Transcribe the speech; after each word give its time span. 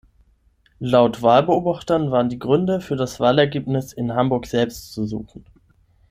Laut 0.79 1.21
Wahlbeobachtern 1.21 2.09
waren 2.09 2.27
die 2.27 2.39
Gründe 2.39 2.81
für 2.81 2.95
das 2.95 3.19
Wahlergebnis 3.19 3.93
in 3.93 4.15
Hamburg 4.15 4.47
selbst 4.47 4.93
zu 4.93 5.05
suchen. 5.05 5.45